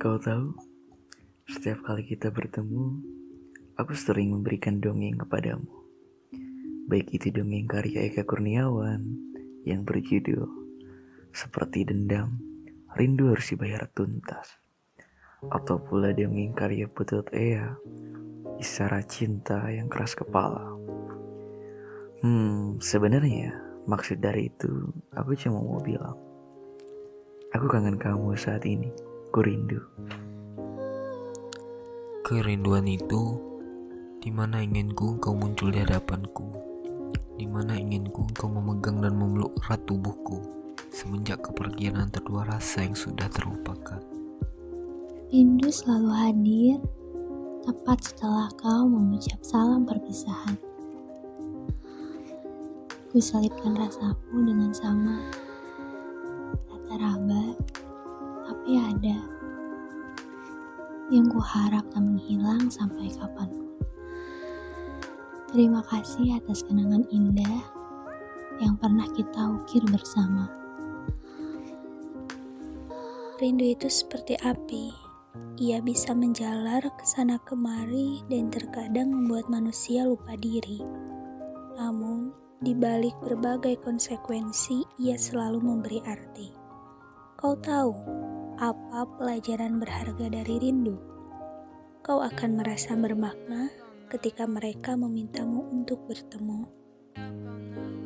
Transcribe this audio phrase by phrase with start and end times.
[0.00, 0.56] Kau tahu,
[1.44, 3.04] setiap kali kita bertemu,
[3.76, 5.68] aku sering memberikan dongeng kepadamu.
[6.88, 9.04] Baik itu dongeng karya Eka Kurniawan
[9.68, 10.48] yang berjudul
[11.36, 12.40] Seperti Dendam,
[12.96, 14.56] Rindu Harus Dibayar Tuntas.
[15.52, 17.76] Atau pula dongeng karya Putut Ea,
[18.56, 20.64] Isara Cinta yang Keras Kepala.
[22.24, 23.52] Hmm, sebenarnya
[23.84, 26.16] maksud dari itu aku cuma mau bilang,
[27.52, 29.09] aku kangen kamu saat ini.
[29.30, 29.78] Ku rindu.
[32.26, 33.38] Kerinduan itu
[34.18, 36.50] di mana inginku kau muncul di hadapanku,
[37.38, 40.42] di mana inginku kau memegang dan memeluk erat tubuhku
[40.90, 44.02] semenjak kepergian antar dua rasa yang sudah terlupakan.
[45.30, 46.82] Rindu selalu hadir
[47.62, 50.58] tepat setelah kau mengucap salam perpisahan.
[53.14, 55.22] Ku selipkan rasaku dengan sama.
[56.66, 57.54] Tak terabah,
[58.50, 59.14] tapi ada
[61.14, 63.70] yang kuharap tak menghilang sampai kapan pun.
[65.54, 67.62] Terima kasih atas kenangan indah
[68.58, 70.50] yang pernah kita ukir bersama.
[73.38, 74.90] Rindu itu seperti api.
[75.62, 80.82] Ia bisa menjalar ke sana kemari dan terkadang membuat manusia lupa diri.
[81.78, 86.50] Namun, di balik berbagai konsekuensi, ia selalu memberi arti.
[87.40, 87.96] Kau tahu,
[88.60, 91.00] apa pelajaran berharga dari rindu?
[92.04, 93.72] Kau akan merasa bermakna
[94.12, 96.68] ketika mereka memintamu untuk bertemu.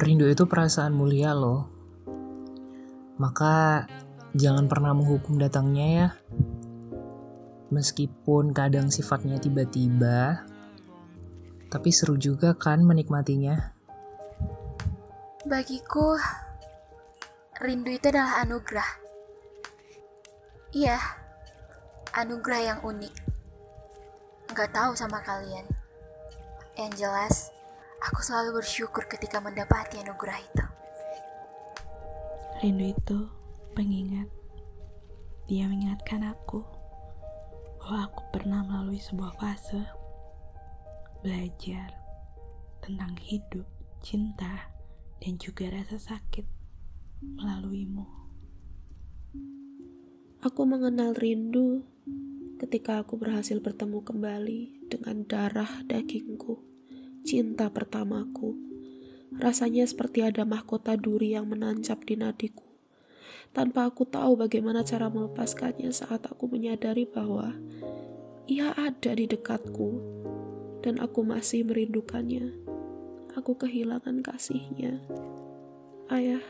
[0.00, 1.68] Rindu itu perasaan mulia loh.
[3.20, 3.84] Maka
[4.32, 6.08] jangan pernah menghukum datangnya ya.
[7.68, 10.48] Meskipun kadang sifatnya tiba-tiba,
[11.68, 13.76] tapi seru juga kan menikmatinya.
[15.44, 16.16] Bagiku,
[17.60, 19.07] rindu itu adalah anugerah
[20.68, 21.00] Iya,
[22.12, 23.14] anugerah yang unik.
[24.52, 25.64] Gak tahu sama kalian.
[26.76, 27.36] Yang jelas,
[28.04, 30.66] aku selalu bersyukur ketika mendapati anugerah itu.
[32.60, 33.18] Rindu itu
[33.72, 34.28] pengingat.
[35.48, 36.60] Dia mengingatkan aku
[37.80, 39.80] bahwa aku pernah melalui sebuah fase
[41.24, 41.96] belajar
[42.84, 43.64] tentang hidup,
[44.04, 44.68] cinta,
[45.16, 46.44] dan juga rasa sakit
[47.24, 48.27] melaluimu.
[50.38, 51.82] Aku mengenal rindu
[52.62, 56.62] ketika aku berhasil bertemu kembali dengan darah dagingku,
[57.26, 58.54] cinta pertamaku.
[59.34, 62.62] Rasanya seperti ada mahkota duri yang menancap di nadiku.
[63.50, 67.58] Tanpa aku tahu bagaimana cara melepaskannya saat aku menyadari bahwa
[68.46, 69.90] ia ada di dekatku
[70.86, 72.54] dan aku masih merindukannya.
[73.34, 75.02] Aku kehilangan kasihnya.
[76.06, 76.46] Ayah,